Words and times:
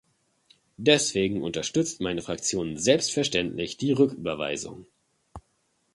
Deswegen 0.77 1.43
unterstützt 1.43 2.01
meine 2.01 2.23
Fraktion 2.23 2.75
selbstverständlich 2.75 3.77
die 3.77 3.91
Rücküberweisung. 3.91 4.87